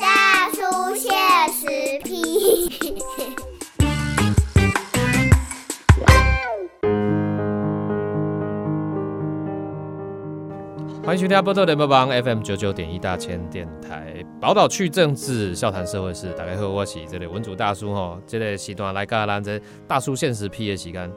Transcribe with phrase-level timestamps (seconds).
[0.00, 1.12] 大叔现
[1.52, 1.66] 实
[2.02, 2.80] 批。
[11.04, 16.32] 欢迎收听波特联播帮 FM 九九点一大千电台，宝岛去政治，笑谈社会事。
[16.38, 21.12] 大家好，我是这里文主大叔吼，这个时段来跟咱这大叔现实 P 的时间。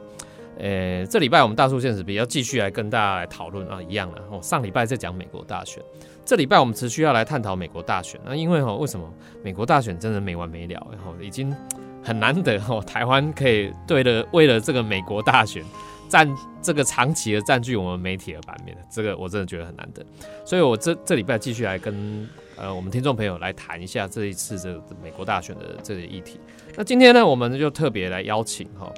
[0.58, 4.38] 诶，这礼拜我们大叔现实批要继续来跟大家来讨论啊，一样的哦。
[4.42, 5.82] 上礼拜在讲美国大选，
[6.24, 8.20] 这礼拜我们持续要来探讨美国大选。
[8.24, 10.86] 那因为哈，为什么美国大选真的没完没了？
[10.90, 11.54] 然后已经
[12.02, 15.64] 很难得哈，台湾可以对了，为了这个美国大选。
[16.08, 16.28] 占
[16.60, 20.04] 这个长期的占据我们媒体的版面，这个我真的觉得很难得，
[20.44, 26.38] 所以我这这礼拜继续来跟呃我们听众朋友来谈一下这一次这美国大选的这个议题。
[26.76, 28.92] 那今天呢，我们就特别来邀请哈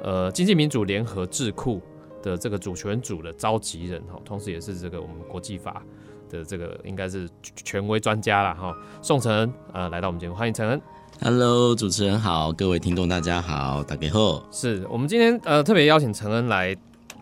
[0.00, 1.82] 呃经济民主联合智库
[2.22, 5.82] 的这个主权组的召集人哈，同时也是这个我们国际法
[6.30, 10.80] 的这个应该是权威专家了哈，宋承恩呃来到我们节目，欢迎承恩。
[11.20, 14.42] Hello，主持人好，各位听众大家好，打给后。
[14.50, 16.74] 是我们今天呃特别邀请陈恩来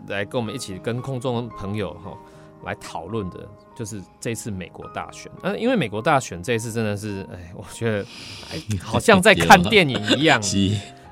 [0.07, 2.13] 来跟我们一起跟空中朋友哈
[2.63, 5.29] 来讨论的，就是这次美国大选。
[5.41, 8.05] 嗯，因为美国大选这一次真的是，哎，我觉得
[8.53, 10.39] 哎好像在看 电影一样。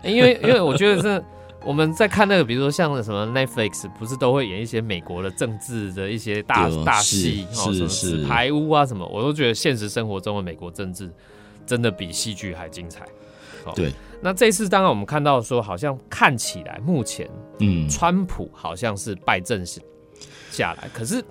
[0.04, 1.22] 因为因为我觉得是
[1.66, 11.12] 我们在看那个，比如说像什么 Netflix，不是都会演一些美国的政治的一些大大戏，是是排污啊什么，我都觉得现实生活中的美国政治。
[11.66, 13.06] 真的比戏剧还精彩，
[13.76, 13.92] 对。
[14.22, 19.66] 那这次当然我们看到说，好像看起来目前，嗯，川普好像是败阵
[20.50, 21.22] 下来，可是。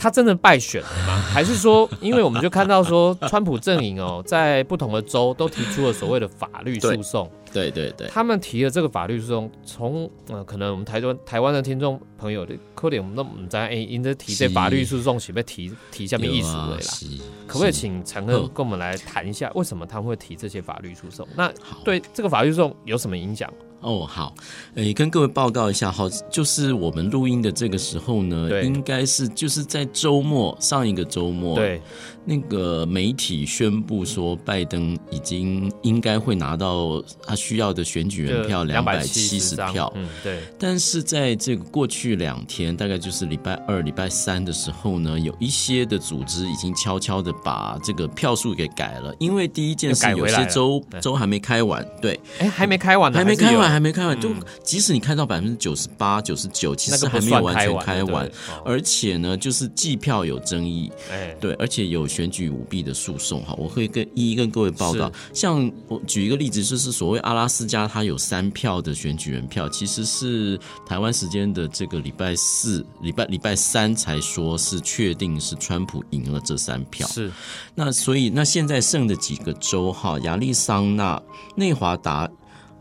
[0.00, 1.16] 他真的败选了吗？
[1.34, 7.28] 还是说，因为我们就看到说，川普阵营哦，在不同的州都提出了所谓的法律诉讼。
[7.52, 16.80] 对对对，他们提的这个法律诉讼，从呃，可能我们台湾台湾的听众朋友的可能我们都唔知哎，因着提这法律诉讼，是被提提下面艺术的啦。
[17.46, 21.26] 可不可以请陈哥跟我们来谈一下，为什么他们会提这些法律诉讼？
[21.36, 21.52] 那
[21.84, 23.52] 对这个法律诉讼有什么影响？
[23.80, 24.34] 哦，好，
[24.74, 31.80] 诶，跟各位报告一下，好，就是我们录音的这个时候呢，应该是就是在周末上一个周末，对。
[32.28, 39.90] 那个媒体宣布说，拜登已经应该会拿到他需要的选举人票两百七十票。
[39.96, 40.42] 嗯，对。
[40.58, 51.82] 但是在这个过去两天，大概就是礼拜二、礼拜三的时候呢，有一些的组织已经悄悄的把这个票数给改了，因为第一件事，有些州州还没开完。
[52.02, 54.20] 对，哎，还没开完，还没开完，还没开完。
[54.20, 54.28] 就
[54.62, 58.30] 即使你看到百分之九十八、九十九，其实还没有完全开完。
[58.66, 60.92] 而且呢，就是计票有争议。
[61.10, 62.06] 哎，对，而且有。
[62.18, 65.08] 选举舞弊的诉讼，哈，我会跟一一跟各位报道。
[65.32, 77.06] 像我举一个例子，就是所谓阿拉斯加，它有三票的选举人票，其实是台湾时间的这个礼拜四、礼拜礼拜三才说是确定是川普赢了这三票。
[77.06, 77.30] 是，
[77.76, 81.22] 那所以那现在剩的几个州，哈，亚利桑那、
[81.54, 82.28] 内华达。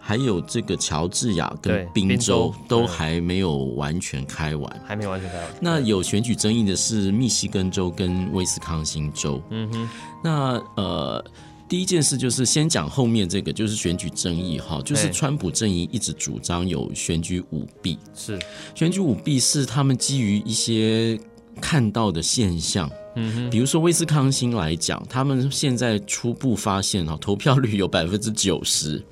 [0.08, 5.48] 还有这个乔治亚跟宾州都还没有完全开完，还没完全开完。
[5.60, 9.42] 那有选举争议的是密西根州跟威斯康星州。
[9.50, 9.90] 嗯哼，
[10.24, 11.22] 那呃，
[11.68, 18.40] 第一件事就是先讲后面这个，就是选举争议哈，就是川普阵营一直主张有选举舞弊，是
[18.76, 21.20] 选举舞弊是他们基于一些
[21.60, 22.90] 看到的现象。
[23.18, 29.04] 嗯哼，比如说威斯康星来讲，他们现在初步发现哈，投票率有百分之九十。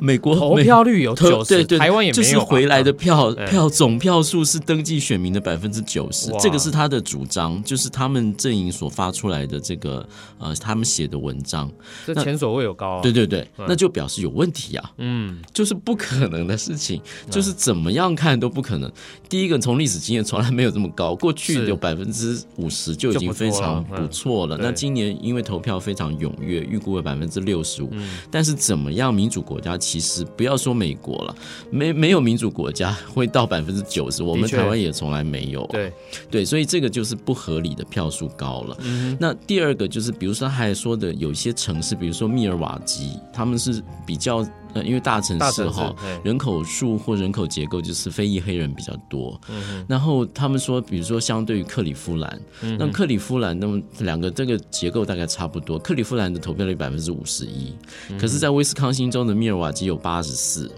[0.00, 10.06] 美国投票率有九十，台湾也没有，就是回来的票票总票数是登记选民的百分之九十，这个是他的主张，就是他们阵营所发出来的这个
[10.38, 11.70] 呃，他们写的文章，
[12.06, 17.00] 这前所未有高，对对对，那就表示有问题啊，嗯， 就是不可能的事情，
[17.30, 18.90] 就是怎么样看都不可能。
[19.28, 24.56] 第一个，从历史经验从来没有这么高，过去有百分之五十就已经非常不错了。
[24.56, 27.90] 那今年因为投票非常踊跃，预估了百分之六十五，
[28.30, 29.74] 但是怎么样，民主国家。
[29.84, 31.36] 其实不要说美国了，
[31.70, 35.66] 没没有民主国家会到百分之九十，我们台湾也从来没有。
[35.66, 35.92] 对
[36.30, 38.78] 对，所以这个就是不合理的票数高了。
[39.20, 44.42] 那第二个就是，比如说他还说的有一些城市，比如说密尔瓦基，他们是比较
[44.74, 49.38] 呃，因为大城市哈，人口数或人口结构就是非裔黑人比较多。
[49.86, 52.40] 然后他们说，比如说相对于克里夫兰，
[52.78, 57.74] 那克里夫兰那么两个这个结构大概差不多，克里夫兰的投票率百分之五十一，
[58.18, 59.74] 可是在威斯康星州的密尔瓦。
[59.74, 60.70] 基有八十四，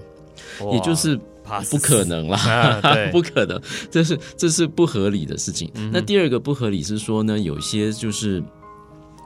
[0.72, 1.20] 也就是
[1.70, 2.80] 不可能啦，
[3.12, 3.60] 不可能，
[3.90, 5.70] 这是这是不合理的事情。
[5.92, 8.42] 那第二个不合理是说呢，有些就是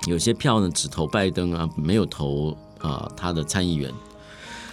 [0.09, 2.51] 有些票呢只投拜登啊，没有投
[2.81, 3.89] 啊他的参议员。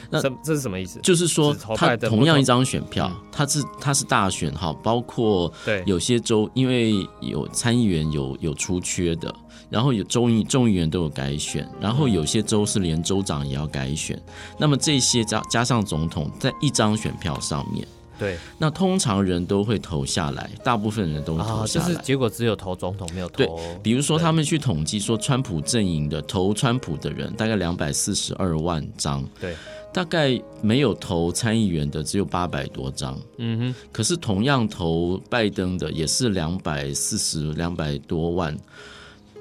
[0.10, 1.00] 那这这是什么意思？
[1.02, 9.34] 就是说他同样一张选票嗯，他是他是大选哈，包括对有些州因为有参议员有有出缺的，
[9.70, 14.22] 然后有众议众议员都有改选，然后有些州是连州长也要改选，
[14.58, 17.88] 那么这些加加上总统在一张选票上面，
[18.18, 21.94] 对那通常人都会投下来，大部分人都会投啊，就下来。
[21.94, 23.60] 是结果只有投总统，没有投对投。
[23.84, 29.56] 比如说，他们去统计说，川普阵营的投川普的人大概两百四十二万张，对，
[29.98, 33.20] 大概没有投参议员的只有八百多张。
[33.40, 38.56] 嗯哼，可是同样投拜登的也是两百四十两百多万，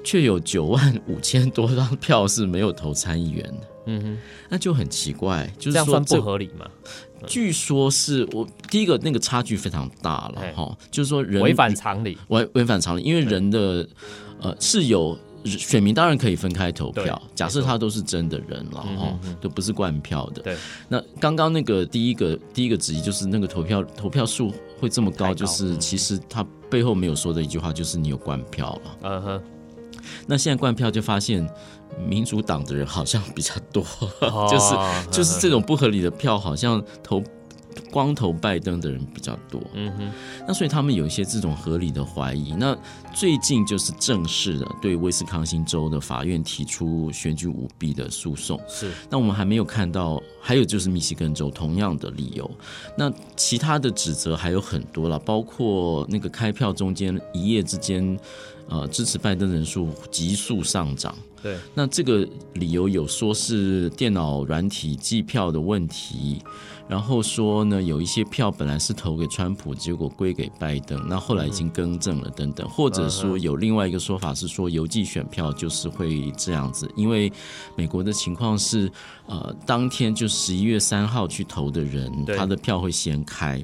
[0.03, 4.17] 却有九万五千多张票是没有投参议员的，嗯哼，
[4.49, 5.47] 那就很奇怪。
[5.59, 6.65] 就是说这样算不合理吗？
[7.27, 12.17] 据说是我第一个那个差距非常大了嘿哈，就是说人违反常理。
[12.29, 13.87] 违违反常理，因为人的
[14.41, 15.15] 呃是有
[15.49, 20.41] 选民当然可以分开投票，假设他都是真的人了嗯哈都不是灌票的。
[20.41, 20.57] 对，
[20.87, 28.97] 那刚刚那个第一个第一个质疑就是那个投票投票数会这么高，高就是嗯其实他背后没有说的一句话就是你有灌票了。
[29.03, 29.41] 嗯哼，
[30.25, 31.47] 那现在灌票就发现
[32.07, 33.83] 民主党的人好像比较多，
[34.21, 37.23] 哦 就是就是这种不合理的票好像投。
[37.91, 40.11] 光头拜登的人比较多，嗯哼，
[40.47, 42.53] 那所以他们有一些这种合理的怀疑。
[42.53, 42.77] 那
[43.13, 48.59] 最近就是正式的对威斯康星州的法院提出选举舞弊的诉讼。
[48.67, 52.49] 是那我们还没有看到，还有就是密西根州同样的理由。
[52.97, 58.17] 那其他的指责还有很多了，包括那个开票中间一夜之间，
[58.69, 61.15] 呃，支持拜登人数急速上涨。
[61.39, 66.41] 对，那这个理由有说是电脑软体计票的问题，
[66.87, 77.31] 然后说呢有一些票本来是投给川普，结果归给拜登，那后来已经更正了等等，或者说有另外一个说法是说邮寄选票就是会这样子，因为
[77.75, 78.91] 美国的情况是，
[79.25, 83.63] 呃，当天就十一月三号去投的人，他的票会先开。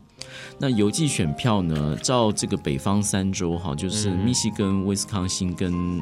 [0.57, 1.97] 那邮寄选票呢？
[2.01, 6.01] 照这个北方三州哈，就是嗯密西根、威斯康星跟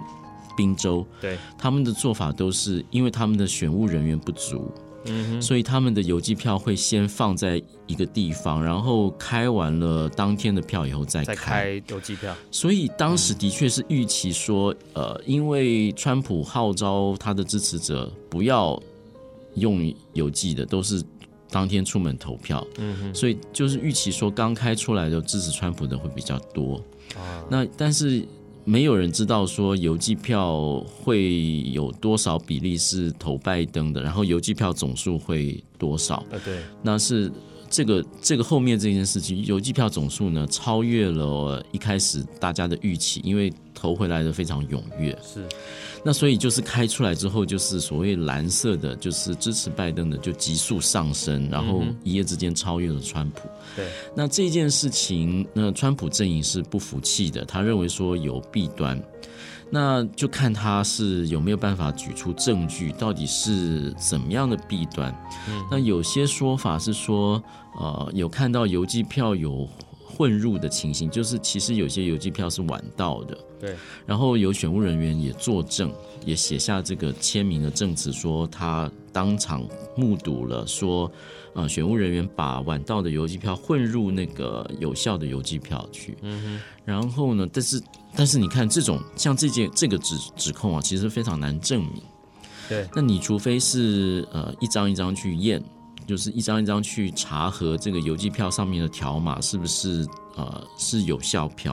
[0.56, 4.71] 宾州，对，他们的做法都是因为他们的选务人员不足，
[5.42, 11.81] 所以他们的邮寄票会先放在一个地方，然后开完了当天的票以后再再开。
[11.88, 12.36] 邮寄票。
[12.51, 18.81] 所以当时的确是预期说，呃，因为川普号召他的支持者不要
[19.56, 21.04] 用邮寄的，都是
[21.50, 26.75] 当天出门投票，嗯哼，所以就是预期说刚开出来的支持川普的会比较多。
[27.15, 28.25] 啊，那但是
[28.63, 36.23] 没有人知道说邮寄票会有多少比例是投拜登的，然后邮寄票总数会多少？
[36.29, 37.31] 呃，对，那是
[37.69, 45.17] 这个这个后面这件事情，邮寄票总数呢超越了一开始大家的预期，因为投回来的非常踊跃。
[45.23, 45.47] 是，
[46.03, 53.48] 那所以就是开出来之后，就是所谓蓝色的，就是支持拜登的就急速上升，然后一夜之间超越了川普。
[53.75, 59.00] 对，那这件事情，那川普阵营是不服气的，他认为说有弊端，
[59.69, 65.15] 那就看他是有没有办法举出证据，到底是怎么样的弊端。
[65.47, 67.42] 嗯那有些说法是说，
[67.80, 69.69] 呃，有看到邮寄票有
[70.21, 73.75] 混入的情形，就是其实有些邮寄票是晚到的，对，
[74.06, 75.91] 然后有选务人员也作证，
[76.23, 81.12] 也写下这个签名的证词，说他当场目睹了说，
[81.56, 86.15] 呃，选务人员把晚到的邮寄票混入那个有效的邮寄票去。
[86.21, 87.81] 嗯然后呢，但是
[88.15, 92.04] 但是你看这种像这件这个指指控啊，其实非常难证明。
[92.69, 95.59] 对，那你除非是呃一张一张去验，
[96.11, 101.71] 就是一张一张去查核这个邮寄票上面的条码是不是呃是有效票，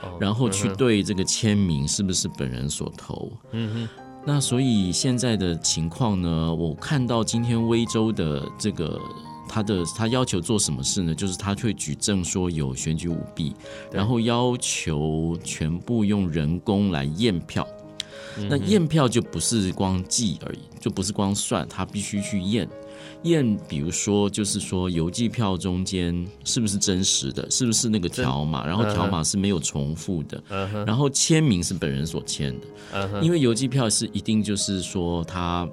[0.00, 3.30] 哦然后去对这个签名是不是本人所投。
[3.52, 3.88] 嗯哼，
[4.24, 8.98] 那所以现在的情况呢，我看到今天威州的这个
[9.46, 11.14] 他的他要求做什么事呢？
[11.14, 13.54] 就是他会举证说有选举舞弊，
[13.92, 17.68] 然后要求全部用人工来验票。
[18.48, 22.66] 那验票就不是光记而已，就不是光算，他必须去验。
[23.22, 30.42] 验，比如说，就是说邮寄票中间是不是真实的，是不是那个条码，然后条码是没有重复的，
[30.86, 32.66] 然后签名是本人所签的。
[33.20, 35.68] 因为邮寄票是一定就是说他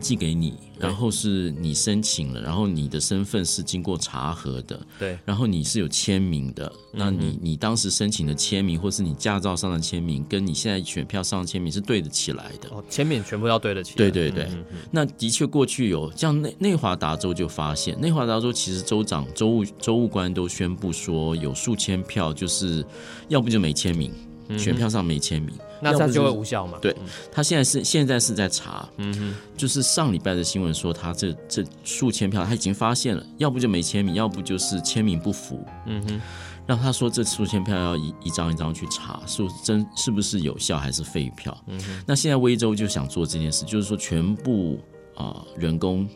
[0.00, 12.68] 寄给你，然后是你申请了，然后你的身份是经过查核的，对，然后你是有签名的，那你你当时申请的签名，或是你驾照上的签名，跟你现在选票上的签名是对得起来的。
[12.70, 13.92] 哦，签名全部要对得起。
[13.92, 13.96] 来。
[13.96, 14.30] 对对。
[14.30, 14.46] 对
[14.90, 22.84] 那的确过去有像内内华达州就发现，内华达州其实州长、州务州务官都宣布说，有数千票就是
[23.28, 24.12] 要不就没签名，
[24.58, 26.78] 选票上没签名，那他就会无效嘛？
[26.80, 26.94] 对，
[27.32, 36.20] 他现在是现在是在查，嗯哼，就是上礼拜的新闻说他这这数千票他已经发现了，要不就没签名，要不就是签名不符，嗯哼，
[36.66, 41.56] 让他说这数千票要一一张一张去查，是真是不是有效还是废票？
[41.66, 44.78] 嗯哼，那现在威州就想做这件事，就是说全部
[45.14, 46.08] 啊人工。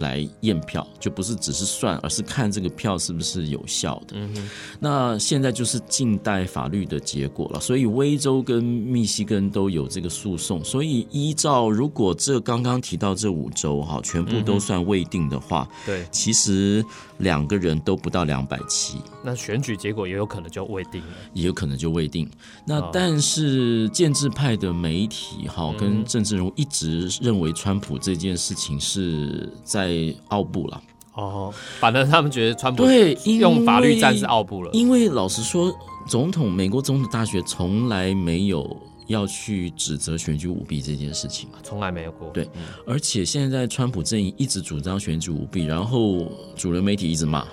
[0.00, 4.16] 来验票就不是只是算，而是看这个票是不是有效的。
[4.16, 4.48] 嗯
[4.80, 10.62] 那现在就是近代法律的结果了，所以威州跟密西根都有这个诉讼。
[10.64, 16.84] 所以依照如果这刚刚提到这五州哈，全部都算未定的话，对，其实
[17.18, 22.30] 两个人都不到两百七，那选举结果也有可能就未定了，也有可能就未定。
[22.64, 29.88] 那但是建制派的媒体哈跟政治人物一直认为川普这件事情是在。
[29.88, 30.82] 被奥布了。
[31.14, 35.74] 哦，反正他们觉得川普对用法律战是奥布了，因为老实说，
[36.06, 38.64] 总统美国总统大学从来没有
[39.08, 42.30] 要去指责选举舞弊这件事情，从来没有过。
[42.30, 42.48] 对，
[42.86, 47.44] 而且现在川普阵营一直主张选举舞弊，然后主流媒体一直骂，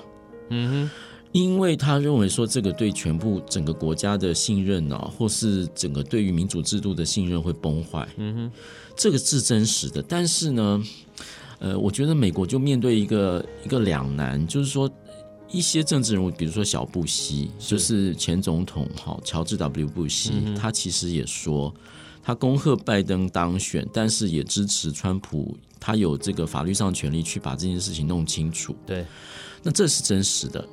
[0.51, 0.91] 嗯哼，
[1.31, 8.51] 因为他认为说这个对全部整个国家的信任啊，或是整个对于民主制度的信任会崩坏，嗯哼，
[8.95, 10.83] 这个是真实的，但是呢。
[11.57, 14.91] 呃，我觉得美国就面对一个一个两难，就是说
[15.55, 21.74] 一些政治人物，比如说小布希，就是前总统哈，乔治 W 布希，他其实也说，
[22.21, 28.75] 他恭贺拜登当选，但是也支持川普，他有这个法律上权利去把这件事情弄清楚。
[28.85, 29.05] 对，
[29.63, 30.67] 那这是真实的。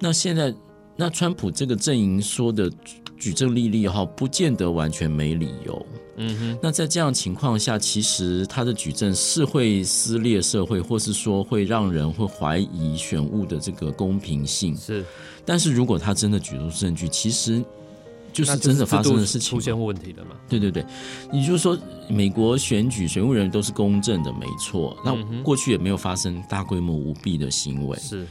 [0.00, 0.52] 那现在，
[0.96, 2.68] 那川普这个阵营说的
[3.18, 5.86] 举证立例哈，不见得完全没理由。
[6.18, 14.74] 嗯哼，那在这样情况下，其实他的举证是会撕裂社会，或是说会让人会怀疑选务的这个公平性。
[14.74, 15.04] 是，
[15.44, 17.62] 但是如果他真的举出证据，其实
[18.32, 20.30] 就是真的发生的事情出现问题了嘛？
[20.48, 20.82] 对对对，
[21.32, 24.96] 也就是说，美国选举选务人员都是公正的，没错。
[25.04, 27.98] 那过去也没有发生大规模舞弊的行为。
[27.98, 28.26] 是，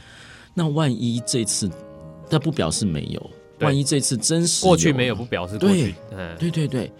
[0.54, 1.70] 那万一这次，
[2.28, 3.30] 但不表示没有。
[3.60, 5.94] 万一这次真实过去没有，不表示对，
[6.38, 6.92] 对对对。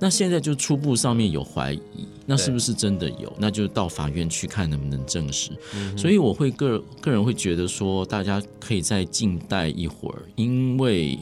[0.00, 1.80] 那现在就初步上面有怀疑，
[2.24, 3.32] 那是不是真的有？
[3.36, 5.50] 那就到法院去看能不能证实。
[5.96, 11.18] 所以我会个个人会觉得说，大家可以再静待一会儿，因为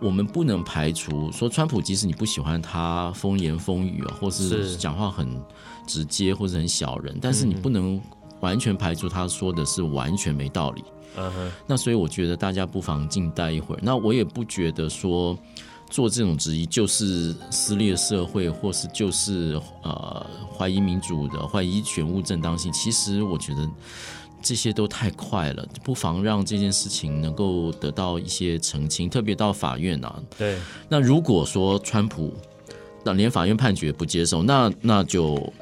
[0.00, 5.28] 我们不能排除说，川普即使你不喜欢他风言风语啊，或是讲话很
[5.86, 8.00] 直接或者很小人，但是你不能
[8.40, 10.82] 完全排除他说的是完全没道理。
[10.86, 11.50] 嗯哼。
[11.66, 13.78] 那所以我觉得大家不妨静待一会儿。
[13.82, 15.38] 那我也不觉得说。
[15.90, 20.26] 做这种质疑就是撕裂社会，或是就是呃
[20.56, 22.72] 怀疑民主的、怀疑选务正当性。
[22.72, 23.68] 其实我觉得
[24.40, 29.06] 这些都太快了，不妨让这件事情能够得到一些澄清。
[29.06, 30.56] 特别到法院啊，对。
[30.88, 32.32] 那如果说川普
[33.04, 35.52] 那连法院判决不接受，那那就。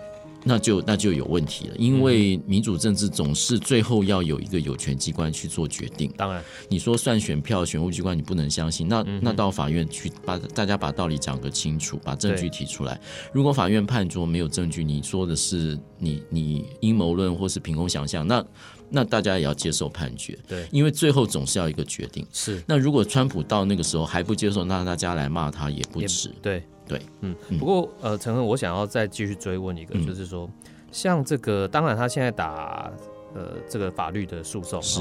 [0.44, 6.10] 那就那就有问题了，因为民主政治总是最后要有一个有权机关去做决定。
[6.16, 13.00] 当然，你说算选票，选务机关你不能相信，那那到法院去把大家把道理讲个清楚，把证据提出来。
[13.32, 18.44] 如果法院判决没有证据，你说的是你你阴谋论或是凭空想象，那
[18.88, 20.36] 那大家也要接受判决。
[20.48, 22.26] 对，因为最后总是要一个决定。
[22.32, 22.60] 是。
[22.66, 26.28] 那如果川普到那个时候还不接受，那大家来骂他也不迟。
[26.42, 26.62] 对。
[26.88, 30.50] 对，嗯，不过呃，陈恒，我想要再继续追问一个，就是说，
[30.90, 32.90] 像这个，当然他现在打
[33.32, 35.00] 呃这个法律的诉讼，是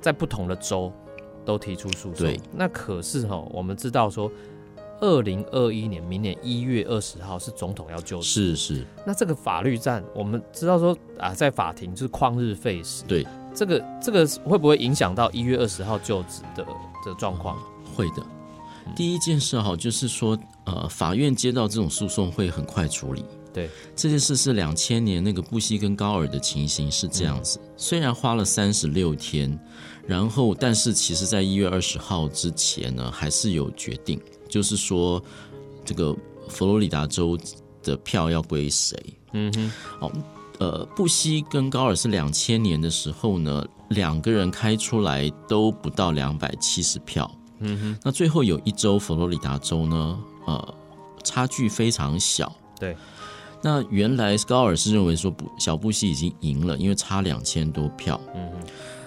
[0.00, 0.92] 在不同的州
[1.44, 2.40] 都提出诉讼对。
[2.54, 4.30] 那可是哈，我们知道说，
[5.00, 8.86] 二零二一年明年一月二十号是总统要就职，是是。
[9.06, 13.04] 那这个法律战，我们知道说啊，在法庭就是旷日费时。
[13.06, 16.64] 对，这个这个会不会影响到一月二十号就职的
[17.04, 17.58] 的状况？
[17.94, 18.24] 会的。
[18.94, 23.24] 第一件事哈，就是说，呃，法院接到这种诉讼会很快处理。
[23.52, 29.58] 对，这件事是两千年那个布希跟高尔的情形是这样子，虽然花了三十六天，
[30.06, 35.22] 然后，但是其实在一月二十号之前呢，还是有决定，就是说，
[35.84, 36.14] 这个
[36.48, 37.38] 佛罗里达州
[37.82, 38.96] 的票要归谁？
[39.32, 40.12] 嗯哼，哦，
[40.58, 47.30] 呃，布希跟高尔是两千年的时候呢，两个人开出来都不到两百七十票。
[47.58, 50.74] 嗯哼，那最后有一州佛罗里达州呢，呃，
[51.24, 52.54] 差距非常小。
[52.78, 52.96] 对，
[53.62, 58.20] 那原来高尔是认为说布小布希已经赢了，因为差两千多票。
[58.34, 58.66] 嗯哼，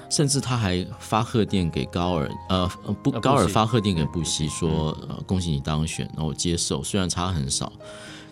[0.10, 2.68] 甚至他还发贺电给高尔，呃，
[3.04, 7.72] 不，高尔发贺电给布希说，呃，恭喜你当选，然后接受，虽然差很少，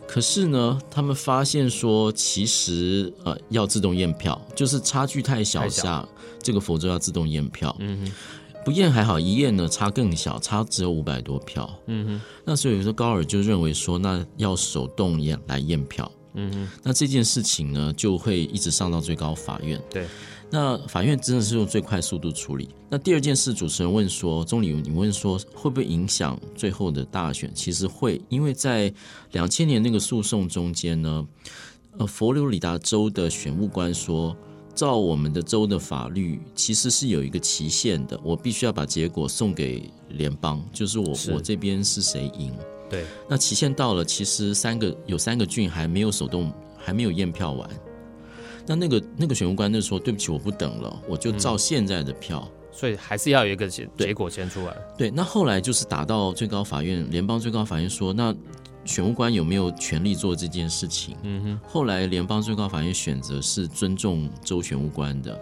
[0.08, 6.08] 可是呢，他们发现说，其实呃，要自动验票，就是差距太小下，
[6.42, 7.76] 这个佛州要自动验票。
[7.80, 8.12] 嗯哼。
[8.66, 11.74] 不验还好，一验呢差更小，差只有五百多票。
[11.86, 16.12] 嗯哼，那所以说高尔就认为说，那要手动验来验票。
[16.34, 19.82] 嗯哼，那这件事情呢，就会一直上到最高法院。
[19.90, 20.06] 对，
[20.50, 22.70] 那法院真的是用最快速度处理。
[22.90, 27.52] 那第二件事，主持人问说，钟理，你问说会不会影响最后的大选？
[27.54, 28.94] 其实会，因为在
[29.32, 31.28] 两千年那个诉讼中间呢，
[31.98, 34.36] 呃，佛罗里达州的选务官说。
[34.76, 38.20] 照我们的州的法律，其实是有一个期限的。
[38.24, 42.54] 我必须要把结果送给联邦，就是我我这边是谁赢。
[42.88, 47.68] 对，那期限到了，其实三个有三个郡还没有手动，还没有验票完。
[48.68, 54.76] 那那个那个选务官就说：“对不起，我不等了，我就照现在的票。”所以还是要有一个结结果先出来。
[54.98, 58.36] 对，那后来就是打到最高法院，联邦最高法院说那。
[58.86, 61.18] 选务官有没有权利做这件事情？
[61.24, 61.60] 嗯哼。
[61.68, 65.38] 后来联邦最高法院选择是尊重州选务官的，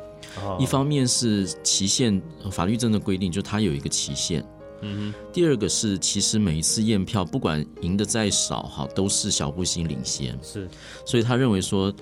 [0.60, 4.44] 一方面是期限法律真的规定，就他有一个期限。
[4.82, 5.32] 嗯哼。
[5.32, 10.36] 第二个是，其实每一次验票，不管赢的再少，哈，都是小步星领先。
[10.42, 10.68] 是。
[11.06, 11.94] 所以他认为说，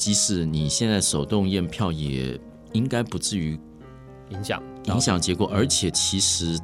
[0.00, 2.40] 即使你现在手动验票，也
[2.72, 3.58] 应该不至于
[4.30, 5.46] 影响影响结果。
[5.52, 6.58] 而且其实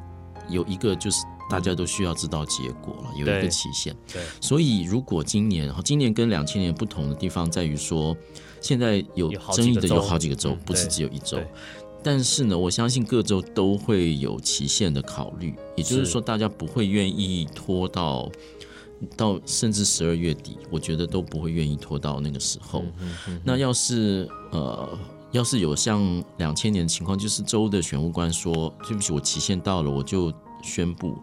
[0.49, 1.17] 有一个就是。
[1.49, 3.95] 大家都需要知道结果了，有一个期限。
[4.11, 8.13] 对，所以如果今年，今年跟两千年不同的地方在于说，
[8.59, 11.39] 现在有争议的有好几个州，不是只有一州。
[12.03, 18.29] 但是呢，我相信各州都会有期限的考虑，也就是说，大家不会愿意拖到
[19.15, 22.83] 到甚至十二月底，我觉得都不会愿意拖到那个时候。
[23.43, 24.97] 那要是呃，
[25.31, 31.15] 要是有像两千年的情况，就是州的选务官说：“对不起，我期限到了，我就。”宣布，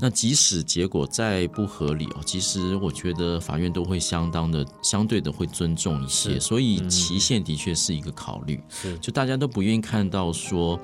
[0.00, 8.60] 那即使结果再不合理哦，其实我觉得法院都会相当的、相对的会尊重一些，所以期限的确是一个考虑。
[8.68, 10.78] 是，就大家都不愿意看到说。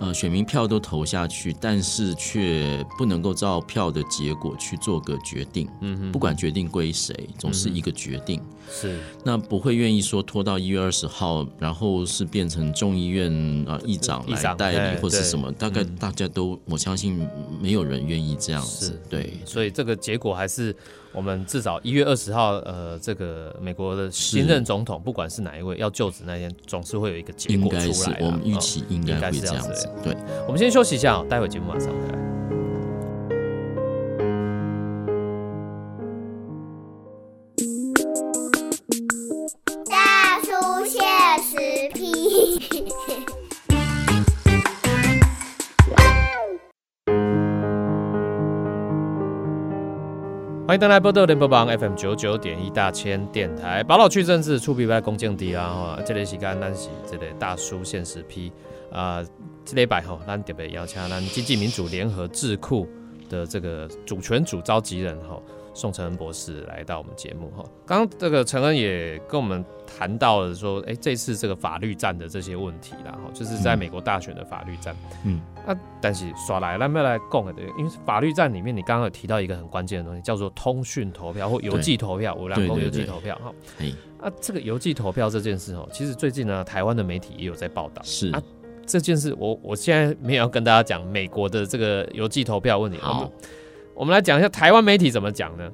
[0.00, 5.68] 呃，选民票都投下去，但是却不能够照票的结果去做个决定。
[5.80, 8.40] 嗯哼，不管决定归谁，总是一个决定。
[8.70, 13.32] 是，那不会愿意说拖到一月二十号，然后是变成众议院
[13.66, 15.50] 啊议长来代理或是什么？
[15.52, 17.26] 大概大家都，我相信
[17.60, 19.00] 没有人愿意这样子。
[19.10, 20.74] 对，所以这个结果还是。
[21.12, 28.18] 我们至少一月二十号，呃，这个美国的新任总统，不管是哪一位要就职那天，总是会有一个结果出来。
[28.20, 29.88] 我们预期应该是这样子。
[30.02, 30.16] 对，
[30.46, 32.57] 我们先休息一下，待会节目马上回来。
[50.68, 55.96] 欢迎登来波多联播榜 FM 九九点一大千电台，宝岛区政治出比拜恭敬地啊！
[55.96, 58.52] 哈，这里是干咱是，这里大叔现实批
[58.92, 59.24] 啊，
[59.64, 62.86] 这礼拜吼，咱特别邀请咱经济民主联合智库
[63.30, 65.42] 的这个主权主召集人吼。
[65.78, 74.92] 宋承恩博士来到我们节目哈，刚刚这个承恩也跟我们谈到了说，哎，这次这个法律战的这些问题啦，哈，就是在美国大选的法律战，
[75.24, 83.54] 嗯，那但是耍来来没来供的，因为法律战里面你刚刚有提到一个很关键的东西，叫做通讯投票或邮寄投票，我两公邮寄投票哈，
[84.20, 88.30] 啊，这个邮寄投票这件事哦，其实最近呢，台湾的媒体也有在报道，是。
[88.32, 88.42] 啊，
[88.84, 93.30] 这件事我我现在没有要跟大家讲美国的这个邮寄投票问题，好。
[93.98, 95.68] 我们来讲一下台湾媒体怎么讲呢？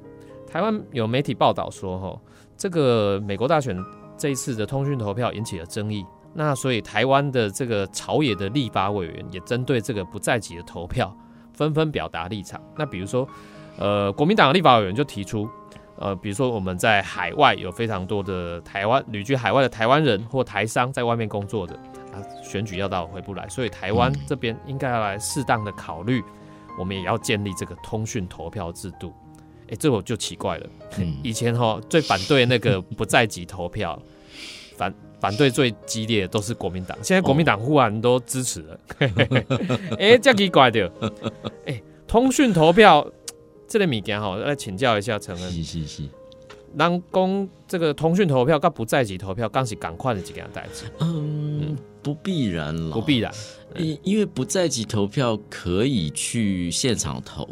[0.51, 2.19] 台湾有媒体报道说，哈，
[2.57, 3.77] 这个美国大选
[4.17, 11.15] 这一次的通讯投票引起了争议，那所以台湾的这个朝野的立法委员也针对这个不在籍的投票
[11.53, 12.59] 纷纷表达立场。
[12.75, 13.27] 那比如说，
[13.77, 15.47] 呃，国民党的立法委员就提出，
[15.99, 21.75] 呃，比如说我们在海外有非常多的台湾旅居海外的台湾人或台商在外面工作的，
[22.11, 26.23] 啊，选举要到回不来，所以台湾这边应该要来适当的考虑。
[26.77, 29.13] 我们也要建立这个通讯投票制度，
[29.69, 30.67] 哎，这我就奇怪了。
[31.23, 34.01] 以前哈最反对那个不在籍投票，
[34.77, 38.79] 反反对最激烈的都是国民党，现在国民党忽然都支持了。
[39.97, 40.91] 哎，这奇怪的。
[41.65, 43.05] 哎，通讯投票
[43.67, 45.51] 这类物件哈，来请教一下陈恩。
[45.51, 46.03] 是是是。
[46.77, 50.85] 人讲这个通讯投票跟不在籍投票，刚是赶快的几件代志。
[50.99, 53.33] 嗯，不必然了，不必然。
[53.79, 57.49] 因因为不在籍投票可以去现场投，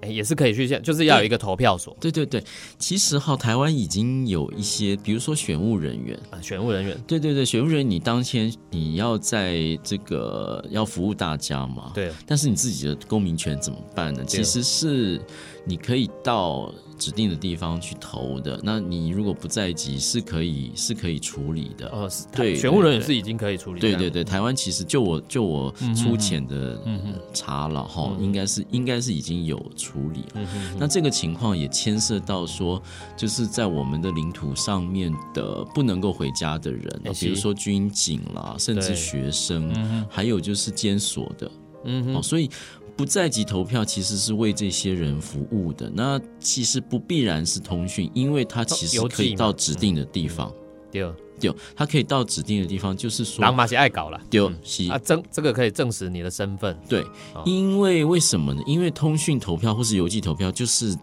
[0.00, 1.94] 哎，也是可以去现，就是要有一个投票所。
[2.00, 2.40] 对对对，
[2.78, 14.22] 其实哈，台湾已经有一些，比如说选务人员啊，选务人员，对对对，选务人员，你当天你要在这个要服务大家嘛，对，但是你自己的公民权怎么办呢？
[14.24, 15.20] 其实是。
[15.68, 18.60] 你可以到指定的地方去投的。
[18.62, 21.88] 那你如果不在籍，是可以是可以处理的。
[21.90, 23.80] 哦，是对选务人员对是已经可以处理。
[23.80, 30.32] 对对对，台湾其实就我就我粗浅的嗯查了哈，应该是应该是已经有处理了。
[30.36, 32.82] 嗯那这个情况也牵涉到说，
[33.16, 39.72] 就是在我们的领土上面的不能够回家的人，哎比如说军警啦，甚至学生，
[40.08, 41.50] 还有就是监所的哦，
[41.84, 42.50] 嗯哦，所以
[42.96, 45.90] 不在籍投票其实是为这些人服务的。
[45.94, 50.50] 那其实不必然是通讯，因为它其实可以到指定的地方，
[50.90, 51.02] 对，
[51.38, 54.18] 对，它可以到指定的地方，就是说狼马是爱搞了。
[54.30, 54.58] 丢嗯。
[54.62, 56.74] 西啊，证这个可以证实你的身份。
[56.88, 57.02] 对
[57.34, 58.62] 哦，因为为什么呢？
[58.66, 60.96] 因为通讯投票或是邮寄投票，就是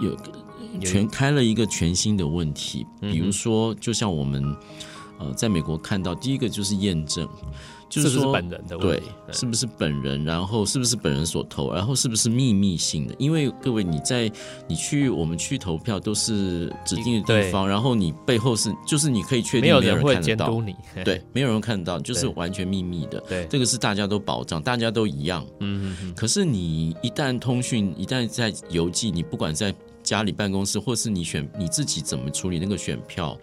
[0.00, 4.42] 有有全开了一个全新的问题，比如说，就像我们
[5.18, 7.26] 呃在美国看到，第一个就是验证，
[7.88, 13.14] 就是说本人的对是不是本人，然后是不是本人所投，然后是不是秘密性的？
[13.18, 14.30] 因为各位你在
[14.66, 20.74] 你去我们去投票都是指定的地方，然后你背后是就是你可以确定没有人人会监督，你。
[21.04, 23.20] 对，没有人看得到，就是完全秘密的。
[23.28, 25.46] 对，这个是大家都保障，大家都一样。
[25.60, 33.36] 嗯，可是你一旦通讯，一旦在邮寄，你不管在家里办公室，或是你选你自己怎么处理那个选票，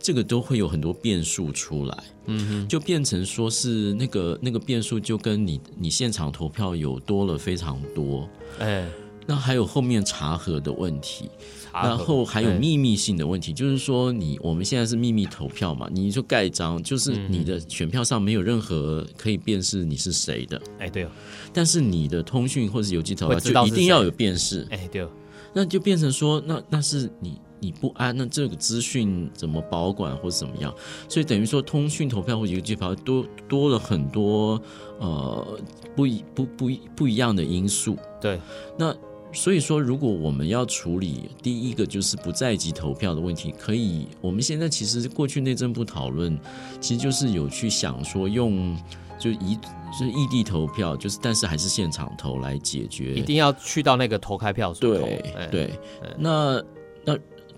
[0.00, 2.04] 这个都会有很多变数出来。
[2.26, 8.28] 嗯哼，就变成说是那个那个变数，就跟你你现场投票有多了非常多。
[8.58, 8.88] 哎，
[9.26, 11.28] 那还有后面查核的问题，
[11.72, 12.58] 然后还有哎。
[12.58, 21.10] 秘密性的问题，就是说你我们现在是秘密投票嘛，你就盖章，就是嗯你的选票上没有任何可以辨识你是谁的，哎对哦，
[21.52, 25.10] 但是你的通讯或是邮寄投票就一定要有辨识，哎对哦，
[25.52, 30.74] 那就变成说，那那是你你不安，那这个资讯怎么保管或者怎么样？
[31.08, 34.60] 所以等于说，通讯投票或邮寄投票多多了很多
[34.98, 35.60] 呃
[35.94, 37.96] 不一不不一不一样的因素。
[38.20, 38.40] 对，
[38.78, 38.96] 那
[39.32, 46.36] 所以说，如果我们要处理第一个就是不在籍投票的问题，可以，我们现在其实过去内政部讨论，
[46.80, 48.76] 其实就是有去想说用
[49.18, 55.06] 就一就是异地投票，就是但是还是现场投来解决，一定要去到那个投开票所投。
[55.50, 55.70] 对
[56.18, 56.60] 那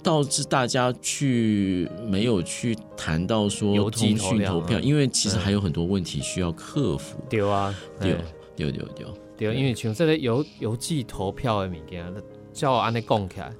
[0.02, 5.40] 导致大家去没有去谈到说邮寄通投票讯投票，嗯因为其实嗯。
[5.40, 7.18] 还有很多问题需要克服。
[7.30, 8.24] 对啊，对哎
[8.56, 12.04] 对对对，对，因为像这个邮邮寄投票的物件，
[12.52, 13.52] 叫我安尼讲起来，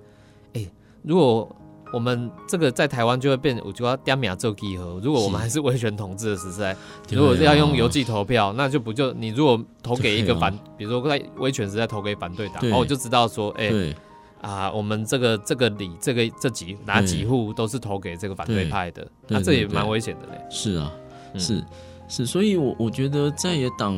[0.54, 0.66] 哎、
[1.02, 1.48] 如果
[1.92, 5.00] 我们这个在台湾就会变，我就要点名做集合。
[5.02, 6.76] 如果我们还是威权统治的时代，
[7.06, 13.94] 对如果要用啊邮寄投票，那就不就你如果投给一个反，比如说在威权时代投给反对党，然后我就知道说，哎、对
[14.42, 20.38] 啊，我们这个这个里这个这几哪对几户都是投给这个反对对派的，对那这也对蛮危险的嘞。
[20.50, 20.92] 是啊，
[21.32, 21.64] 嗯是
[22.08, 23.96] 是，所以我我觉得在野党，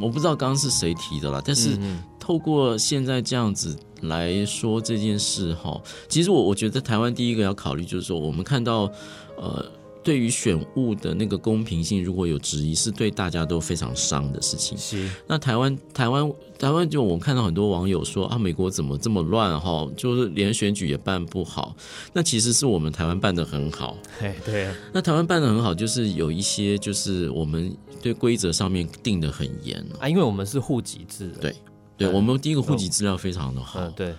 [0.00, 8.90] 我不知道刚刚是谁提的啦，但是嗯透过现在这样子来说这件事哈，其实我我觉得台湾第一个要考虑就是说，我们看到
[9.36, 9.64] 呃。
[10.02, 14.76] 对于选物的那个公平性，如果有质疑，是对大家都非常伤的事情。
[14.78, 21.76] 是，那台湾台湾台湾就我看到很多网友说啊，美国怎么这么乱哈，就是连选举也办不好。
[22.14, 23.96] 那其实是我们台湾办的很好。
[24.18, 31.56] 嘿，对啊，那台湾办的很好，就是有一些就是我们对规则上面定的很严哦啊，因为我们是户籍制的，对
[31.98, 34.14] 对，嗯我们第一个户籍资料非常的好，嗯，对，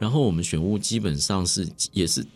[0.00, 2.26] 然后我们选物基本上是也是。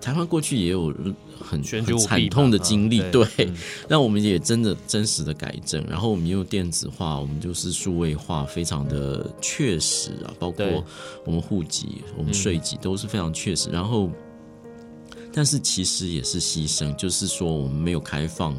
[0.00, 0.94] 台湾过去也有
[1.40, 3.56] 很很惨痛的经历，嗯对，嗯
[3.88, 10.64] 那我们也真的真实的改正，然后我们又电子化，我们就是数位化，非常的确实啊，包括
[11.24, 13.70] 我们户籍、我们税籍都是非常确实。
[13.70, 14.10] 然后，
[15.32, 18.54] 但是其实也是牺牲，就是说我们没有开放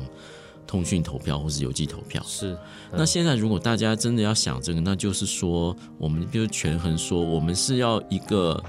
[0.66, 2.22] 通讯投票或是邮寄投票。
[2.28, 2.58] 是，
[2.92, 8.62] 那现在如果大家真的要想这个，那就是说，我们比如权衡说，我们是要一个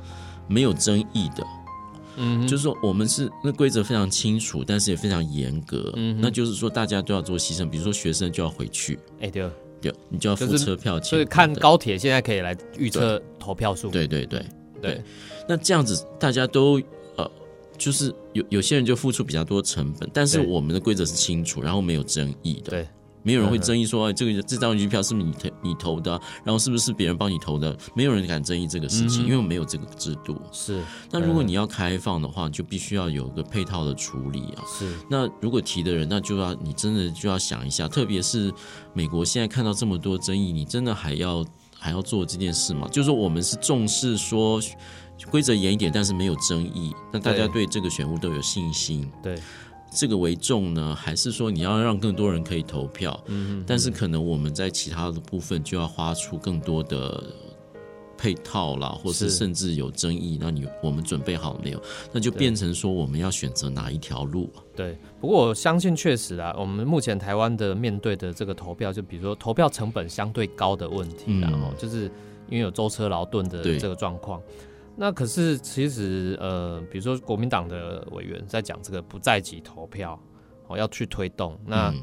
[0.47, 1.43] 没有争议的，
[2.17, 5.93] 嗯，就是说我们是那规则非常清楚，但是也非常严格。
[5.97, 9.49] 嗯那就是说大家都要做牺牲，比如说学生就要回去，哎、对，
[9.81, 11.11] 对，你就要付车票钱。
[11.11, 14.45] 所以看高铁现在可以来预测投票数，对对对。
[14.83, 15.03] 对，
[15.49, 16.79] 那这样子大家都
[17.17, 17.31] 呃，
[17.79, 22.71] 就是有有些人就付出比较多成本，但是我们的规则是清楚，然后没有争议的。
[22.71, 22.89] 对，
[23.25, 27.77] 没有人会争议说，哎，这个这张邮票是不是你投你投的啊、然后是不是别人帮你投的？
[27.95, 30.41] 没有人敢争议这个事情，因为没有这个制度。
[30.53, 34.63] 是，那如果嗯你要开放的话，就必须要有个配套的处理啊。
[34.67, 38.53] 是，那如果提的人，那就要你真的就要想一下，特别是
[38.93, 41.45] 美国现在看到这么多争议，你真的还要
[41.79, 42.87] 还要做这件事吗？
[42.93, 44.61] 就是说我们是重视说
[45.31, 49.39] 规则严一点，但是没有争议，那大家对这个选务都有信心，对，
[49.95, 53.19] 这个为重呢，还是说你要让更多人可以投票？
[53.29, 57.23] 嗯但是可能我们在其他的部分就要花出更多的
[58.19, 61.81] 配套啦，或是甚至有争议，那你我们准备好了没有？
[62.13, 64.51] 那就变成说我们要选择哪一条路？
[64.75, 72.05] 对，不过我相信确实啊，我们目前台湾的面对的这个投票，就比如说投票成本相对高的问题，然后就是
[72.49, 74.41] 因为有舟车劳顿的这个状况。
[74.97, 80.19] 那可是其实呃，比如说国民党的委员在讲这个不在籍投票，
[80.69, 81.95] 哦要去推动那。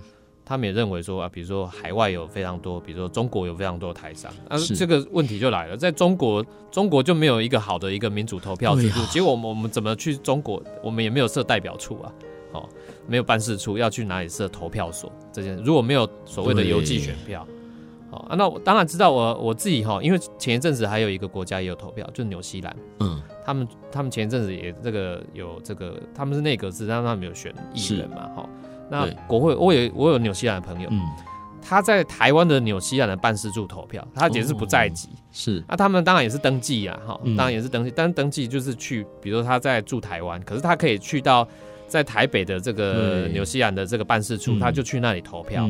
[0.44, 10.62] 他们也认为说啊，比如说海外有非常多，比如说中国有非常多台商，那这个问题就来了，在中国，中国就没有一个好的一个民主投票制度，结果我们我们怎么去中国？
[10.84, 12.12] 我们也没有设代表处啊，
[12.54, 12.70] 哦，
[13.08, 15.10] 没有办事处，要去哪里设投票所？
[15.32, 17.48] 这件如果没有所谓的邮寄选票，
[18.12, 28.50] 哦啊，那我当然知道，我我自己哈，因为前一阵子还有一个国家也有投票，就是纽西兰，嗯，他们他们前一阵子也这个有这个，他们是内阁制，但他们有选议员嘛，哈。
[28.90, 30.90] 那国会，我有我有纽西兰的朋友，
[31.62, 35.64] 他在台湾的纽西兰的办事处投票，他也是不在籍，是。
[35.66, 41.48] 那他们当然也是登记啊，哈，当然也是登记，但登记就是去，比如说他在住台湾，可是他可以去到
[41.88, 45.70] 在台北的这个纽西兰的这个办事处，他就去那里投票，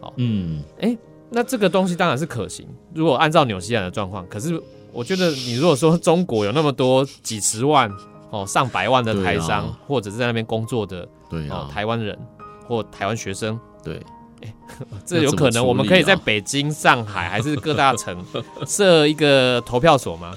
[0.00, 0.96] 好，嗯，哎，
[1.34, 4.58] 那这个东西当然是可行，如果按照纽西兰的状况，可是
[4.92, 7.90] 我觉得你如果说中国有那么多几十万
[8.30, 12.18] 哦上百万的台商，或者是在那边工作的，对啊，台湾人。
[12.66, 14.00] 或台湾学生，对，
[14.40, 14.54] 哎，
[15.04, 18.24] 这有可能，我们可以在北京、上海还是各大城
[18.66, 20.34] 设一个投票所吗？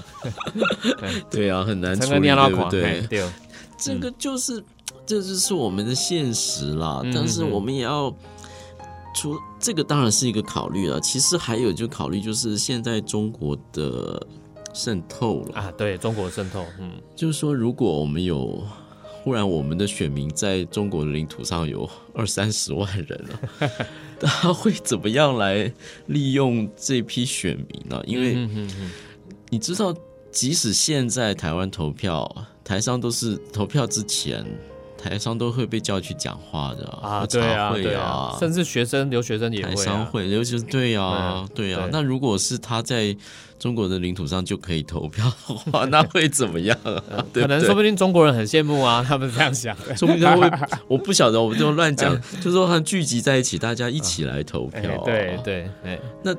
[1.30, 3.00] 对啊，很难处理，对不对？
[3.08, 3.26] 对，
[3.78, 4.62] 这个就是，
[5.06, 7.00] 这就是我们的现实啦。
[7.14, 8.14] 但是我们也要，
[9.18, 11.00] 除这个当然是一个考虑了。
[11.00, 14.24] 其实还有就考虑，就是现在中国的
[14.72, 18.64] 渗透了啊，对中国渗透，嗯，就是说，如果我们有。
[19.24, 23.70] 忽然，我们的选民在中国的领土上有二三十万人了，
[24.20, 25.70] 他会怎么样来
[26.06, 28.00] 利用这批选民呢？
[28.06, 28.48] 因为
[29.50, 29.94] 你知道，
[30.30, 32.32] 即使现在台湾投票，
[32.64, 34.46] 台商都是投票之前。
[34.98, 39.70] 台商都会被叫去讲话的啊，对啊，对啊，甚至学生、留学生也会。
[39.70, 41.88] 台商会，留学生对呀，对呀。
[41.92, 43.16] 那如果是他在
[43.58, 47.24] 中国的领土上就可以投票的话， 那会怎么样啊？
[47.32, 49.76] 可能说不定中国人很羡慕啊， 他们这样想。
[49.96, 50.50] 说不定他会，
[50.88, 54.82] 我不晓得，我就乱讲，就说他们聚集在一起，大家一起来投票。
[55.04, 56.34] 对对对，那。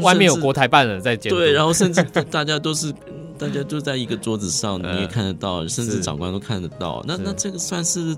[0.00, 2.92] 外面有国台办人在监督，对，然后甚至大家都是，
[3.38, 7.04] 大家都在一个桌子上，你也看得到，甚至长官都看得到。
[7.06, 8.16] 那那这个算是，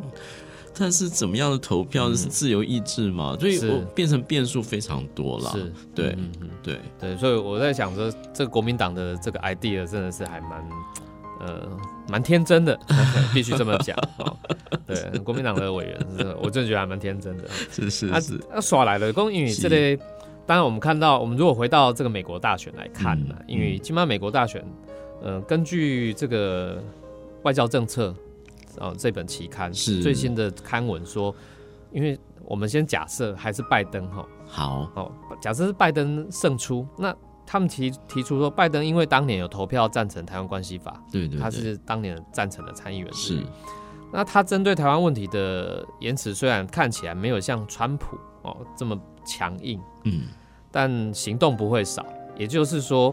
[0.75, 2.09] 算是怎么样的投票？
[2.11, 3.37] 是自由意志嘛？
[3.41, 5.51] 所以我变成变数非常多了。
[5.53, 6.17] 是，对，
[6.63, 7.17] 对，对。
[7.17, 10.65] 所以我在想说，这个国民党的这个 idea 真的是还蛮，
[11.41, 11.69] 呃，
[12.09, 12.79] 蛮天真的，
[13.35, 13.97] 必须这么讲。
[14.87, 15.99] 对，国民党的委员，
[16.41, 17.45] 我真的觉得还蛮天真的。
[17.73, 19.99] 是 是是，那耍来了，公英语这类。
[20.47, 24.65] 当然，我们看到，我们如果回到这个美国大选来看呢，因为起码美国大选，
[25.21, 26.81] 呃，根据这个
[27.43, 28.15] 外交政策
[28.79, 30.01] 啊这本期刊是。
[30.01, 31.35] 最新的刊文说，
[31.91, 37.13] 因为我们先假设还是拜登哈，好，哦，假设是拜登胜出，那
[37.45, 43.43] 他们提提出说，拜登因为当年有投票赞成台湾关系法，对对，他是当年赞成的参议员是，
[44.13, 48.99] 那他针对台湾问题的言辞虽然看起来没有像川普哦这么。
[49.29, 50.29] 强硬，嗯，
[50.71, 52.07] 但行动不会少。
[52.39, 53.13] 也就是说，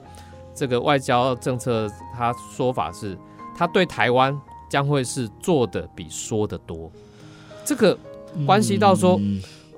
[0.54, 3.18] 这个外交政策，他说法是，
[3.58, 6.92] 他对台湾将会是做的比说的多。
[7.66, 7.98] 这个
[8.46, 9.20] 关系到说，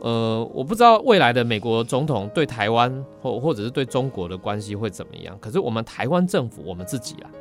[0.02, 2.92] 呃，我不知道未来的美国总统对台湾
[3.22, 5.38] 或或者是对中国的关系会怎么样。
[5.40, 7.32] 可是我们台湾政府，我们自己啊，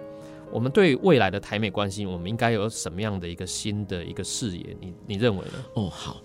[0.53, 4.77] 我们对未来的台美关系，我们应该有什么样的一个新的一个视野？
[4.81, 5.65] 你你认为呢？
[5.75, 6.19] 哦，好，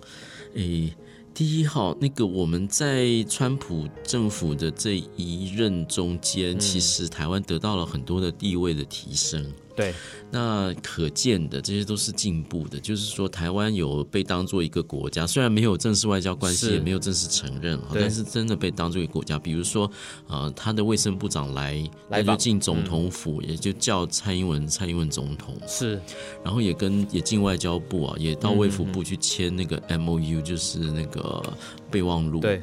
[0.54, 0.94] 诶。
[1.32, 9.50] 第一号，那个我们在川普政府的这一任中间，其实台湾得到了很多的地位的提升。
[9.80, 9.94] 对，
[10.30, 19.38] 那可见的这些都是进步的，就是说台湾有被当做一个国家，虽然没有正式外交关系，也没有正式承认，但是真的被当做一个国家。
[19.38, 19.90] 比如说，
[20.28, 25.56] 呃，他的卫生部长来来就进总统府，也就叫蔡英文，蔡英文总统。
[25.66, 26.00] 是，
[26.44, 31.42] 然后也跟也进外交部啊，也到卫福部去签那个 M O U，就是那个
[31.90, 32.40] 备忘录。
[32.40, 32.62] 对，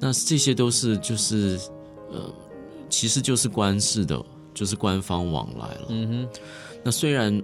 [0.00, 1.60] 那这些都是就是
[2.10, 2.34] 呃，
[2.90, 4.20] 其实就是官式的。
[4.56, 5.86] 就是官方往来了。
[5.90, 6.40] 嗯哼，
[6.82, 7.42] 那虽然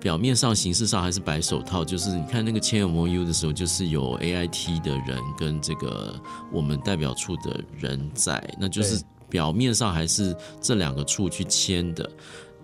[0.00, 6.14] 表面上、形式上还是白手套，就是你看那个签 M O U 的时候，就是有 A I T 的人跟这个
[6.50, 12.10] 我们代表处的人在，那就是表面上还是这两个处去签的，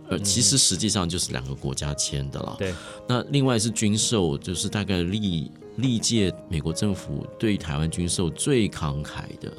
[0.08, 2.56] 呃，其实实际上就是两个国家签的了。
[2.58, 2.74] 对，
[3.06, 9.52] 那另外是军售，就是大概历历届美国政府对台湾军售最慷慨的、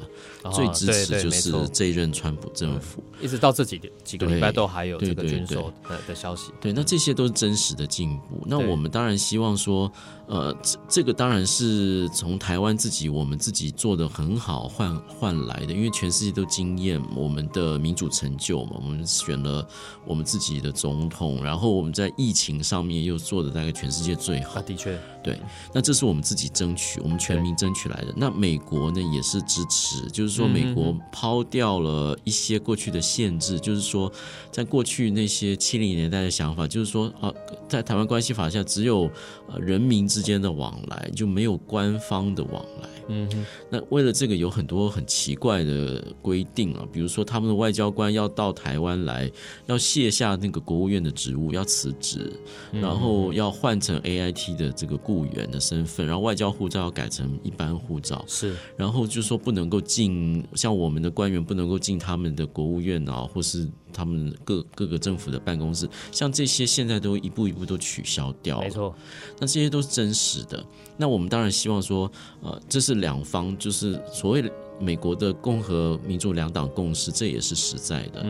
[0.50, 6.52] 最支持，就是这一任川普政府，一直到这几几个礼拜都还有这个军售的的消息。
[6.60, 8.42] 对，那这些都是真实的进步。
[8.46, 9.90] 那我们当然希望说。
[10.28, 18.76] 呃，这这个当然是从台湾自己我们自己做的很好换换来的，因为全世界都惊艳我们的民主成就嘛。
[18.76, 19.66] 我们选了
[20.06, 24.62] 我们自己的总统，然后我们在疫情上面又做的大概全世界最好。
[24.62, 25.38] 的确，对。
[25.70, 28.12] 那这是我们自己争取，我们全民争取来的。
[28.16, 34.12] 那美国呢也是支持，就是说美国抛掉了一些过去的限制，就是说
[34.50, 37.32] 在过去那些七零年代的想法，就是说啊，
[37.66, 39.10] 在台湾关系法下只有
[39.48, 40.02] 呃人民。
[40.12, 42.88] 之间的往来就没有官方的往来。
[43.08, 49.30] 嗯哼，那为了这个有很多很奇怪的规定啊，比如说他们的外交官要到台湾来，
[49.66, 52.32] 要卸下那个国务院的职务，要辞职，
[52.72, 58.24] 然后要换成 A I T 的这个雇员的身份，然后外交护照要改成一般护照。
[58.26, 68.64] 是，然后就说不能够进，像我们的官员不能够进他们的国务院啊，或是他们各各个政府的办公室，像这些现在都一步一步都取消掉了。
[68.64, 68.94] 没错，
[69.40, 70.64] 那这些都是真实的。
[70.96, 72.10] 那我们当然希望说，
[72.42, 78.26] 呃，这是两方，就是所谓的美国的共和民主两党共识，这也是实在的。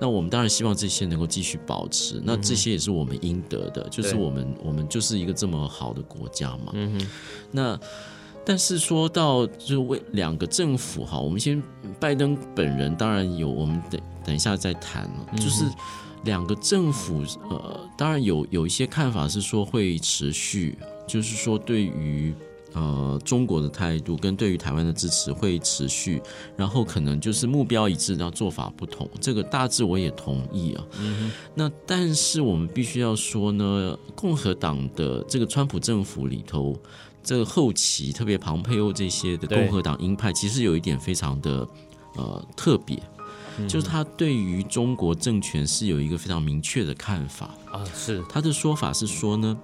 [0.00, 6.72] 那我们当然希望这些能够继续保持，那这些也是我们应得的，就是我们我们就是一个这么好的国家嘛。
[7.50, 7.78] 那
[8.44, 11.62] 但是说到就是为两个政府哈，我们先
[11.98, 15.64] 拜登本人当然有，我们等等一下再谈了，就是
[16.24, 20.78] 两个政府呃，当然有有一些看法是说会持续。
[21.06, 22.34] 就是说，对于
[22.76, 26.20] 呃中国的态度跟对于台湾的支持会持续，
[26.56, 30.84] 然后可能就是目标一致，然后做法不同，这个大致我也同意啊。
[31.54, 36.76] 那但是我们必须要说呢，共和党的这个川普政府里头，
[37.22, 41.66] 这个后期特别庞佩欧这些的共和党鹰派，其实有一点非常的
[42.16, 43.02] 呃特别，
[43.66, 47.82] 就是他对于中国政权是有一个非常明确的看法啊。
[47.94, 49.58] 是他的说法是说呢。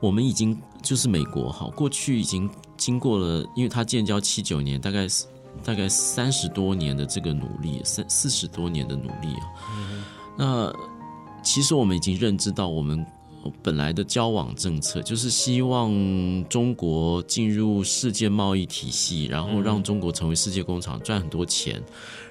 [0.00, 5.24] 我们已经就是美国哈，过去已经经过了，因为它建交七九年，大概是
[5.64, 9.46] 大概三十多年的这个努力，三四十多年的努力啊。
[10.38, 10.72] 那
[11.42, 13.04] 其实我们已经认知到，我们
[13.62, 15.90] 本来的交往政策就是希望
[16.48, 21.82] 中国进入世界贸易体系，然后让中国成为世界工厂，赚很多钱，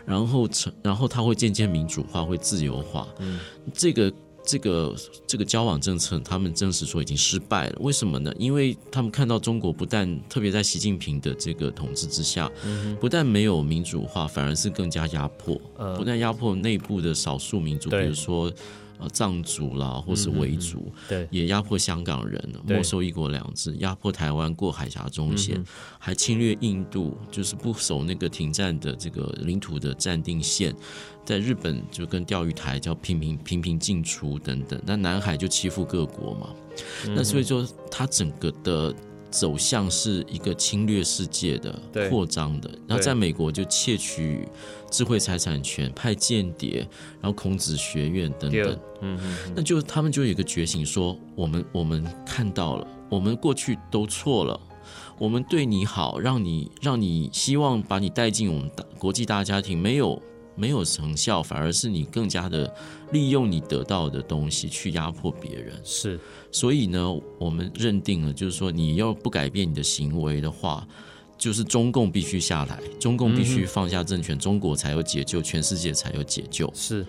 [0.05, 3.07] 然后成，然后它会渐渐民主化，会自由化。
[3.19, 3.39] 嗯，
[3.73, 4.11] 这个。
[4.49, 4.95] 这个
[5.27, 7.77] 这个交往政策，他们证实说已经失败了。
[7.81, 8.33] 为什么呢？
[8.39, 12.51] 因为他们看到中国不但特别在习近平的这个统治之下，
[12.99, 15.55] 不但没有民主化，反而是更加压迫，
[15.95, 18.51] 不但压迫内部的少数民族，比如说。
[18.99, 25.63] 呃，藏族啦，或是维族，对，也压迫香港人，没收一国两制，压迫台湾过海峡中线，
[25.97, 30.75] 还侵略印度，就是不守那个停战的这个领土的暂定线，
[31.23, 36.49] 在日本就跟钓鱼台叫频频频频进出等等，那南海就欺负各国嘛，
[37.07, 38.93] 那所以说它整个的。
[39.29, 44.47] 走向是一个侵略世界的扩张的，然后在美国就窃取
[44.89, 46.87] 智慧财产权、派间谍，
[47.21, 54.59] 然后孔子学院等等，嗯嗯，那就他们就有一个觉醒，说我们我们看到了，我们过去都错了，
[55.17, 60.21] 我们对你好，让你让你希望把你带进我们大国际大家庭，没有。
[60.59, 62.71] 没有成效，反而是你更加的
[63.11, 65.73] 利用你得到的东西去压迫别人。
[65.83, 66.19] 是，
[66.51, 70.85] 所以呢，我们认定了，就是说，你要不改变你的行为的话。
[71.39, 76.69] 就是中共必须下来，中共必须放下政权，中国才有解救，全世界才有解救。
[76.75, 77.05] 是，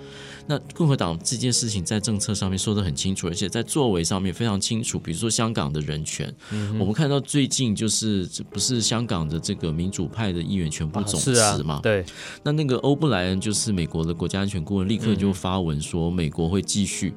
[0.47, 4.99] 那共和党这件事情在政策上面说的很清楚，而且在作为上面非常清楚。
[4.99, 6.33] 比如说香港的人权，
[6.79, 11.81] 我们看到最近就是不是香港的这个民主派的议员全部总辞嘛？
[11.83, 12.05] 对。
[12.45, 17.13] 那那个欧布莱恩就是美国的国家安全顾问，立刻就发文说美国会继续。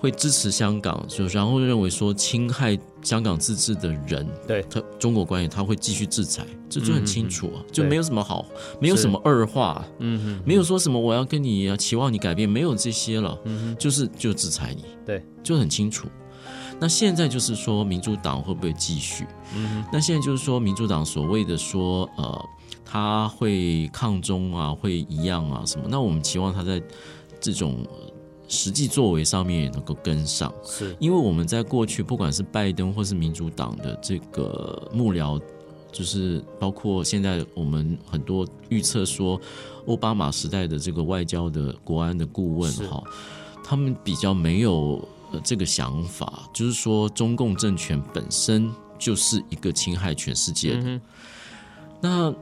[0.00, 8.46] 会支持香港，就然后认为说侵害香港自治的人，对他中国官员他会继续制裁，这就很清楚啊，就没有什么好，
[8.80, 16.08] 没有什么二话，嗯哼，没有说什么我要跟你期望你改变，没有这些了，嗯哼，就是就制裁你，对，就很清楚。
[16.80, 19.26] 那现在就是说民主党会不会继续？
[19.54, 22.48] 嗯哼，那现在就是说民主党所谓的说呃
[22.86, 25.84] 他会抗中啊，会一样啊什么？
[25.90, 26.82] 那我们期望他在
[27.38, 27.86] 这种。
[28.50, 30.94] 实际作为上面也能够跟上，是。
[30.98, 35.40] 因为我们在过去，不管是拜登或是民主党的这个幕僚，
[35.92, 39.40] 就是包括现在我们很多预测说，
[39.86, 43.02] 奥巴马时代的这个外交的国安的顾问哈，
[43.64, 45.08] 他们比较没有
[45.44, 51.00] 这个想法，就是说中共政权本身就是一个侵害全世界的。
[52.02, 52.34] 那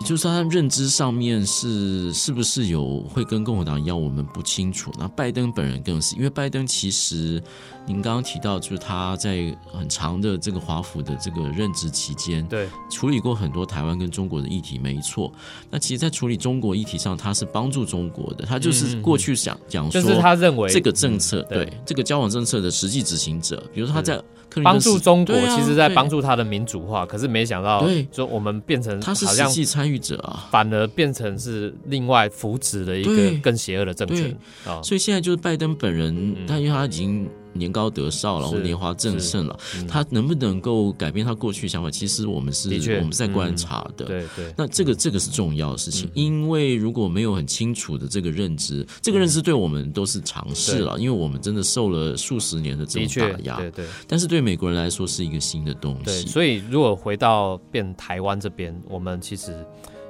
[0.00, 4.92] 也就是说，他认知上面是是不是有会跟共和党一样，我们不清楚。
[4.98, 7.42] 那拜登本人更是，因为拜登其实
[7.86, 12.68] 您刚刚提到，就是他在很长的这个华府的这个任职期间，对。
[12.90, 15.32] 处理过很多台湾跟中国的议题，没错。
[15.70, 21.72] 那其实，在处理中国议题上，他是帮助中国的，他就是过去想讲说，就是他认为这个政策对。
[21.84, 24.22] 这个交往政策的实际执行者，比如说他在。
[24.64, 34.34] 帮助中国，其实在帮助他的民主化，可是没想到，说我们变成他是实际参与者啊，反而变成是另外扶持的一个更邪恶的政权。
[34.64, 34.80] 啊。
[34.82, 37.28] 所以现在就是拜登本人，他因为他已经。
[37.56, 41.90] 年高德少了，或年华正盛了，他能不能够改变他过去想法？
[41.90, 44.04] 其实我们是我们在观察的。
[44.04, 53.56] 对对，那这个这个是重要的事情，因为如果没有很清楚的这个认知，这个认知对我们都是尝试了，因为我们真的受了数十年的这种打压。
[53.56, 56.26] 对对，但是对美国人来说是一个新的东西。
[56.26, 59.56] 所以如果回到变台湾这边，我们其实。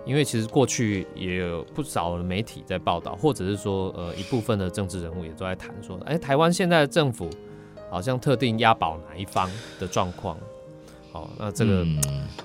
[0.06, 7.28] 因为其实过去也有不少媒体在报道，或者是说，呃，一部分的政治人物也都在谈说，哎，台湾现在的政府
[7.90, 9.50] 好像特定押宝哪一方
[9.80, 10.38] 的状况。
[11.12, 11.84] 哦，那这个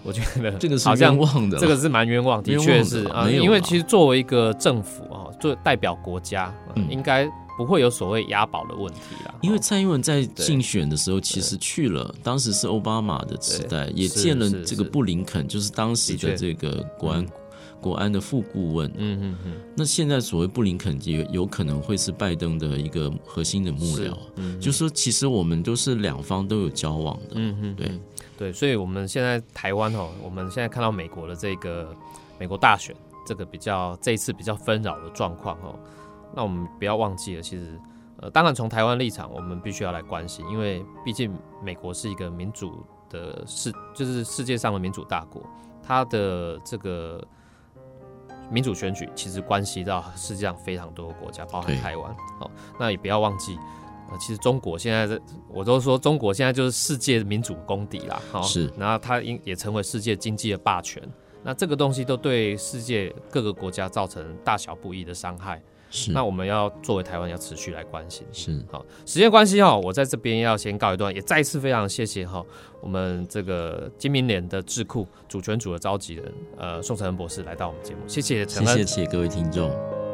[0.02, 6.54] 我觉得这个是冤枉的，这个是蛮冤枉，的确是啊，因为其实作为一个政府啊，做代表国家，
[6.90, 9.36] 应该不会有所谓押宝的问题啦。
[9.42, 17.28] 因为蔡英文在竞选的时候，其实去了，当时是奥巴马的时代，也见了这个布林肯，就是当时的这个国安。
[17.82, 28.00] 国安的副顾问，嗯嗯嗯，那现在所谓布林肯也有可能会是拜登的一个核心的幕僚，嗯就是说其实我们都是两方都有交往的，嗯嗯，对。
[28.38, 31.96] 对，所以我们现在台湾哦，我们现在看到美国的这个
[32.40, 35.76] 美国大选这个比较这一次比较纷扰的状况哦，
[36.36, 37.80] 那我们不要忘记了，其实
[38.18, 41.32] 呃，当然从台湾立场，我们必须要来关心，因为毕竟
[41.64, 45.44] 美国是一个民主的世，就是世界上的民主大国，
[45.84, 47.24] 它的这个。
[48.52, 52.16] 民主选举其实关系到世界上非常多的国家，包含台湾。
[52.40, 53.58] 好，那也不要忘记，
[54.12, 58.22] 呃，其实中国现在的我都说中国现在就是世界民主公敌啦。
[58.32, 61.02] 好，是，然后它应也成为世界经济的霸权。
[61.44, 65.60] 那这个东西都对世界各个国家造成大小不一的伤害。
[65.92, 68.26] 是，那我们要作为台湾要持续来关心。
[68.32, 72.44] 是，好，时间关系哈，我在这边要先告一段，也再次非常谢谢哈，
[72.80, 80.11] 我们这个金明联的智库主权组的召集人，呃，宋承恩博士来到我们节目，谢谢陈恩，谢谢各位听众。